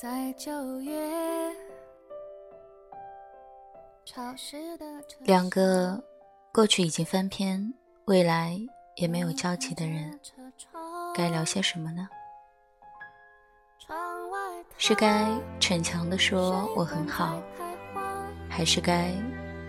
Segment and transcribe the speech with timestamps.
[0.00, 0.96] 在九月
[5.24, 6.00] 两个
[6.52, 7.74] 过去已经翻篇，
[8.04, 8.56] 未来
[8.94, 10.16] 也没有交集的人，
[11.12, 12.08] 该聊些什么呢？
[14.76, 17.42] 是该逞强的说我很好，
[18.48, 19.10] 还是该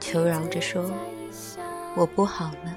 [0.00, 0.90] 求饶着说
[1.94, 2.76] 我不好呢？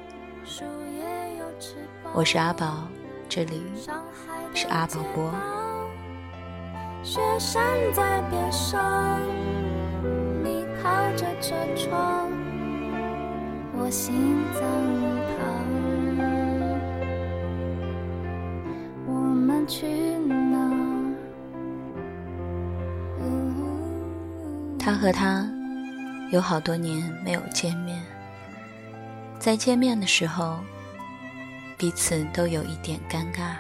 [2.13, 2.87] 我是阿宝，
[3.27, 3.63] 这里
[4.53, 5.33] 是阿宝播。
[7.01, 9.19] 雪山在边上，
[10.43, 12.29] 你靠着车窗，
[13.77, 14.61] 我心脏
[15.37, 15.39] 旁。
[19.07, 20.69] 我们去哪？
[24.77, 25.49] 他和他
[26.31, 28.03] 有好多年没有见面，
[29.39, 30.59] 在见面的时候，
[31.77, 33.55] 彼此都有一点尴尬。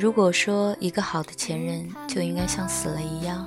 [0.00, 3.46] 如果说一个好的前任就应该像死了一样，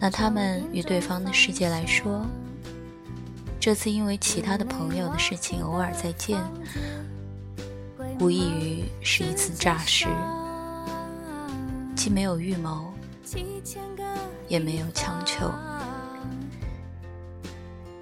[0.00, 2.26] 那他们与对方的世界来说，
[3.60, 6.40] 这次因为其他的朋友的事情偶尔再见，
[8.18, 10.08] 无异于是一次诈尸，
[11.94, 12.92] 既没有预谋，
[14.48, 15.48] 也没有强求，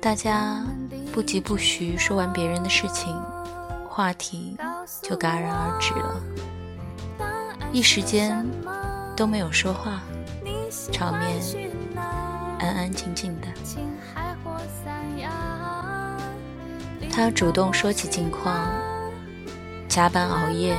[0.00, 0.64] 大家
[1.12, 3.14] 不疾不徐说完别人的事情，
[3.86, 4.56] 话题。
[5.02, 6.20] 就戛然而止了，
[7.72, 8.46] 一时间
[9.16, 10.00] 都没有说话，
[10.92, 11.40] 场面
[12.58, 13.46] 安安静静的。
[17.10, 18.68] 他主动说起近况，
[19.88, 20.76] 加班熬夜，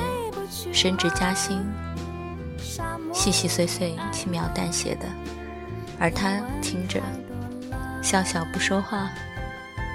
[0.71, 1.61] 升职加薪，
[3.13, 5.05] 细细碎碎，轻描淡写的，
[5.99, 7.01] 而他听着，
[8.01, 9.09] 笑笑不说话，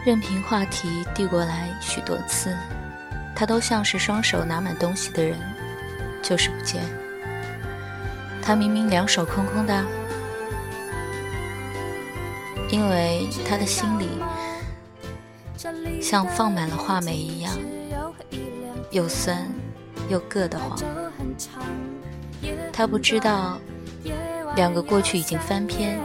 [0.05, 2.55] 任凭话题递过来许多次。
[3.35, 5.39] 他都像是双手拿满东西的人，
[6.23, 6.83] 就是不见。
[8.41, 9.85] 他明明两手空空的，
[12.71, 14.09] 因为他的心里
[16.01, 17.53] 像放满了话梅一样，
[18.91, 19.49] 又酸
[20.09, 20.79] 又硌得慌。
[22.73, 23.59] 他不知道，
[24.57, 25.99] 两个过去已经翻篇，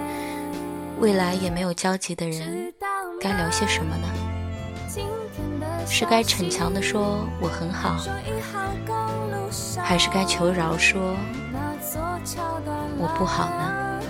[1.00, 2.74] 未来也没有交集的人，
[3.20, 4.08] 该聊些什么呢？
[5.88, 7.98] 是该逞强的说我很好，
[9.82, 11.16] 还是该求饶说
[12.98, 14.02] 我不好呢？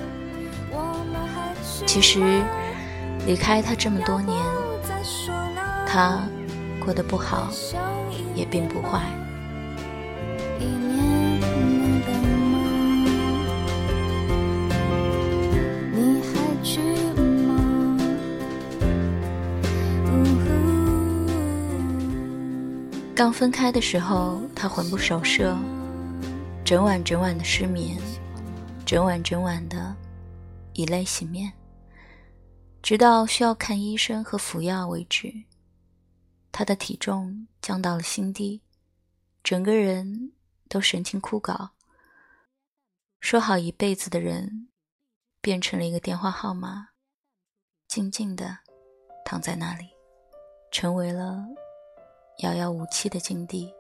[1.86, 2.44] 其实
[3.26, 4.38] 离开他这么多年，
[5.88, 6.20] 他
[6.84, 7.48] 过得不好
[8.36, 9.02] 也并不坏。
[23.20, 25.54] 刚分开的时候，他魂不守舍，
[26.64, 28.00] 整晚整晚的失眠，
[28.86, 29.94] 整晚整晚的
[30.72, 31.52] 以泪洗面，
[32.82, 35.34] 直到需要看医生和服药为止。
[36.50, 38.62] 他的体重降到了新低，
[39.44, 40.32] 整个人
[40.70, 41.72] 都神情枯槁。
[43.20, 44.70] 说好一辈子的人，
[45.42, 46.92] 变成了一个电话号码，
[47.86, 48.60] 静静的
[49.26, 49.90] 躺在那里，
[50.72, 51.46] 成为了。
[52.40, 53.74] 遥遥无期的境地。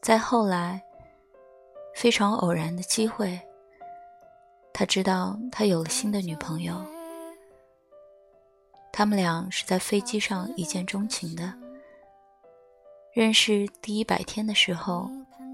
[0.00, 0.82] 再后来，
[1.94, 3.40] 非常偶然的机会，
[4.72, 6.82] 他知道他有了新的女朋友。
[8.92, 11.52] 他们俩是在飞机上一见钟情的。
[13.12, 15.10] 认识第一百天的时候，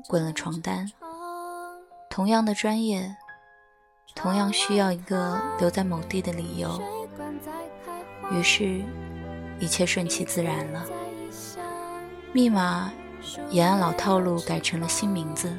[0.08, 0.90] 滚了床单。
[2.10, 3.16] 同样的专业，
[4.16, 6.82] 同样需要一个留在某地的理由。
[8.32, 8.82] 于是，
[9.60, 10.84] 一切顺其自然了。
[12.32, 12.92] 密码
[13.50, 15.52] 也按老套路改成了新名字。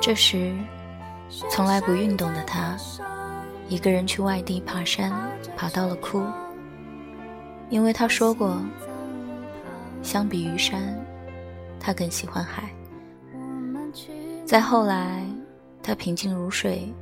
[0.00, 0.54] 这时，
[1.50, 2.76] 从来不运动的他，
[3.68, 5.12] 一个人去外地爬山，
[5.56, 6.24] 爬到了哭。
[7.70, 8.58] 因为他说过，
[10.02, 10.98] 相比于山，
[11.78, 12.70] 他更喜欢海。
[14.46, 15.24] 再后来，
[15.82, 16.92] 他平静如水，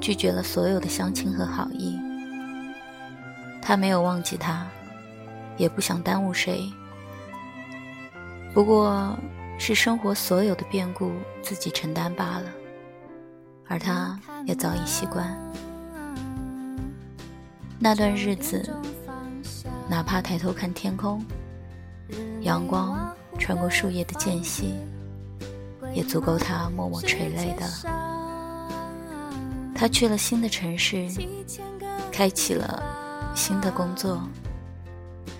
[0.00, 1.98] 拒绝了所有的相亲和好意。
[3.60, 4.66] 他没有忘记他。
[5.56, 6.72] 也不想耽误谁，
[8.52, 9.16] 不过
[9.58, 12.44] 是生活所有的变故自己承担罢了，
[13.68, 15.38] 而他也早已习惯。
[17.78, 18.74] 那段日子，
[19.88, 21.24] 哪怕抬头看天空，
[22.40, 24.74] 阳光穿过树叶的间隙，
[25.92, 27.66] 也足够他默默垂泪的。
[29.74, 31.08] 他去了新的城市，
[32.12, 32.82] 开启了
[33.34, 34.22] 新的工作。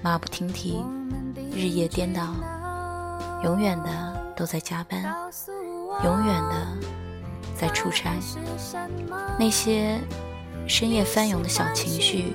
[0.02, 0.84] 马不停蹄，
[1.52, 2.34] 日夜颠倒，
[3.44, 5.00] 永远的都在加班，
[6.02, 6.66] 永远的
[7.56, 8.10] 在出差。
[9.38, 10.00] 那些
[10.66, 12.34] 深夜翻涌的小情绪，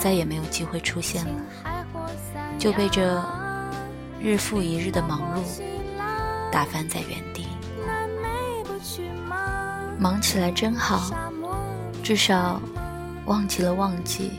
[0.00, 1.86] 再也没有机会出现了，
[2.58, 3.22] 就被这
[4.20, 5.62] 日复一日的忙碌
[6.50, 7.46] 打翻在原地。
[9.96, 11.08] 忙起来真好，
[12.02, 12.60] 至少
[13.26, 14.32] 忘记了忘记，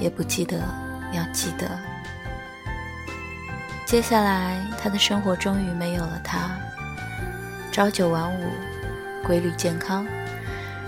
[0.00, 0.60] 也不记得
[1.12, 1.68] 要记得。
[3.84, 6.50] 接下来，他的生活终于没有了他，
[7.70, 8.46] 朝九晚五，
[9.22, 10.06] 规律健康，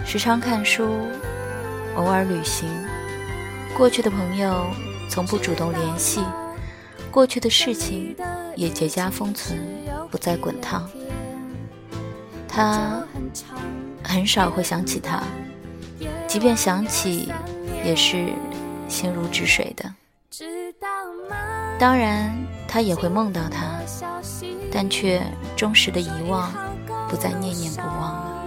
[0.06, 1.06] 时常看书，
[1.96, 2.68] 偶尔旅行。
[3.76, 4.66] 过去的朋友
[5.10, 6.22] 从不主动联系，
[7.10, 8.16] 过去的事情
[8.56, 9.58] 也绝佳封存，
[10.10, 10.88] 不再滚烫。
[12.48, 13.02] 他
[14.02, 15.22] 很少会想起他，
[16.26, 17.30] 即便想起，
[17.84, 18.28] 也是
[18.88, 19.92] 心如止水的。
[21.84, 22.34] 当然，
[22.66, 23.78] 他也会梦到他，
[24.72, 25.22] 但却
[25.54, 26.50] 忠实的遗忘，
[27.10, 28.42] 不再念念不忘了。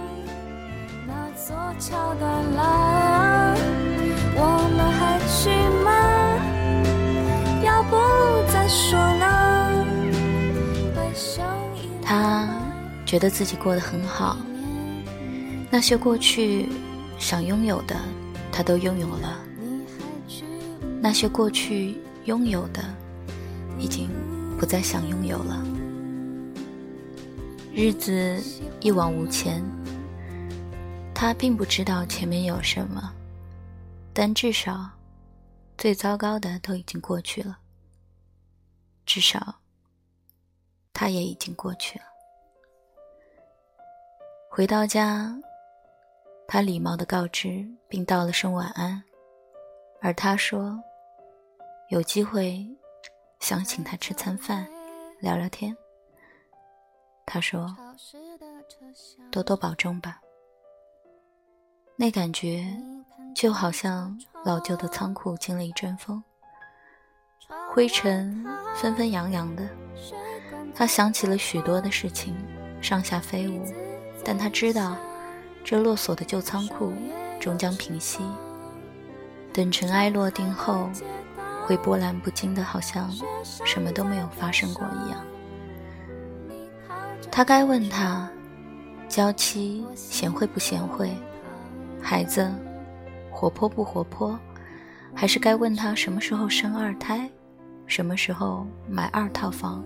[12.02, 12.48] 他。
[13.06, 14.36] 觉得自己过得很好，
[15.70, 16.68] 那些过去
[17.20, 17.94] 想拥有的，
[18.50, 19.38] 他都拥有了；
[21.00, 22.82] 那些过去拥有的，
[23.78, 24.08] 已经
[24.58, 25.64] 不再想拥有了。
[27.72, 28.42] 日子
[28.80, 29.62] 一往无前，
[31.14, 33.12] 他并不知道前面有什么，
[34.12, 34.90] 但至少
[35.76, 37.58] 最糟糕的都已经过去了。
[39.06, 39.54] 至少，
[40.92, 42.04] 他也已经过去了。
[44.50, 45.32] 回到家，
[46.48, 49.00] 他礼貌的告知并道了声晚安，
[50.00, 50.76] 而他说
[51.90, 52.66] 有机会
[53.48, 54.68] 想请他吃餐饭，
[55.20, 55.74] 聊聊天。
[57.24, 57.74] 他说
[59.30, 60.20] 多多保重吧。
[61.96, 62.66] 那感觉
[63.34, 66.22] 就好像老旧的仓库经了一阵风，
[67.72, 68.44] 灰尘
[68.76, 69.66] 纷纷扬扬的。
[70.74, 72.36] 他想起了许多的事情，
[72.82, 73.64] 上下飞舞。
[74.22, 74.94] 但他知道，
[75.64, 76.92] 这落锁的旧仓库
[77.40, 78.20] 终将平息。
[79.54, 80.90] 等尘埃落定后，
[81.68, 83.12] 会波澜不惊的，好像
[83.44, 85.22] 什么都没有发生过一样。
[87.30, 88.26] 他该问他，
[89.06, 91.14] 娇妻贤惠不贤惠，
[92.00, 92.50] 孩子
[93.30, 94.40] 活泼不活泼，
[95.14, 97.30] 还是该问他什么时候生二胎，
[97.86, 99.84] 什么时候买二套房？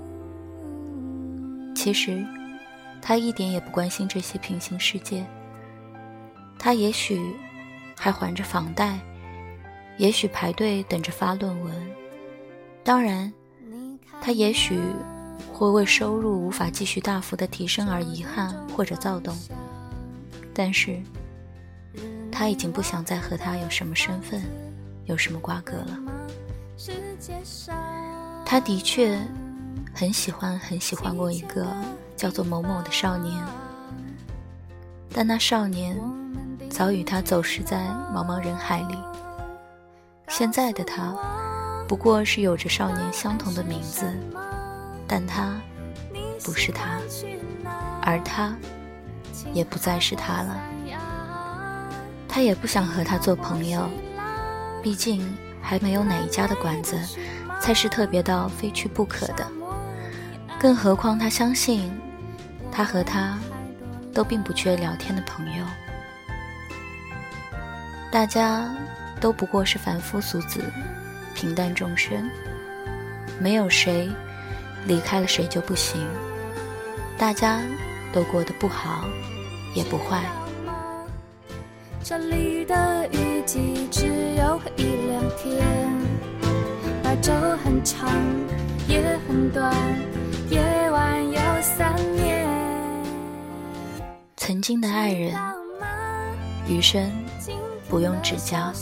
[1.74, 2.24] 其实。
[3.04, 5.26] 他一点也不关心这些平行世界。
[6.56, 7.34] 他也许
[7.98, 8.96] 还还着房贷，
[9.96, 11.74] 也许排队等着发论文。
[12.84, 13.32] 当然，
[14.20, 14.80] 他也许
[15.52, 19.36] 会为收入无法继续大幅的提升而遗憾或者躁动。
[20.54, 21.00] 但是，
[22.30, 24.42] 他已经不想再和他有什么身份，
[25.04, 25.98] 有什么瓜葛了。
[28.44, 29.18] 他的确
[29.94, 31.66] 很喜欢，很喜欢过一个。
[32.14, 33.34] 叫做某某的少年，
[35.12, 36.00] 但那少年
[36.70, 38.96] 早与他走失在茫茫人海里。
[40.32, 41.14] 现在的他，
[41.86, 44.10] 不过是有着少年相同的名字，
[45.06, 45.60] 但他
[46.42, 46.98] 不是他，
[48.00, 48.56] 而他
[49.52, 50.58] 也不再是他了。
[52.26, 53.90] 他也不想和他做朋友，
[54.82, 56.98] 毕竟还没有哪一家的馆子
[57.60, 59.46] 才是特别到非去不可的。
[60.58, 61.92] 更何况他相信。
[62.74, 63.38] 他和他
[64.14, 65.66] 都并不缺聊天的朋友，
[68.10, 68.66] 大家
[69.22, 70.60] 都不过是凡夫俗子、
[71.32, 72.28] 平淡众生，
[73.38, 74.10] 没有谁
[74.84, 76.04] 离开了谁就不行，
[77.16, 77.62] 大家
[78.12, 79.04] 都过得不好
[79.76, 80.24] 也不坏。
[82.02, 85.64] 这里的雨季只有一两天，
[87.00, 88.10] 白昼很长
[88.88, 89.72] 也很短，
[90.50, 90.60] 夜
[90.90, 92.44] 晚有三年。
[94.36, 95.32] 曾经的爱人，
[96.66, 97.08] 余生
[97.88, 98.72] 不用指教。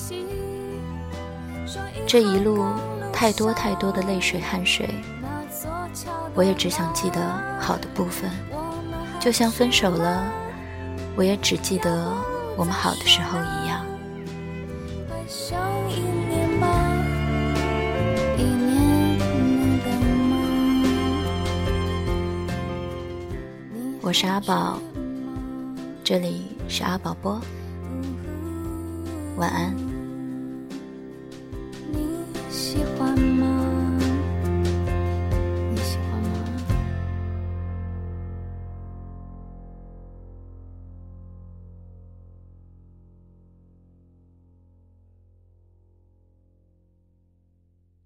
[2.10, 2.66] 这一路
[3.12, 4.90] 太多太多的泪水汗水，
[6.34, 7.20] 我也只想记得
[7.60, 8.28] 好的部分。
[9.20, 10.24] 就像分手了，
[11.14, 12.12] 我也只记得
[12.56, 13.86] 我们好的时候一样。
[24.00, 24.80] 我是阿宝。
[26.02, 27.40] 这里是阿宝播，
[29.36, 29.89] 晚安。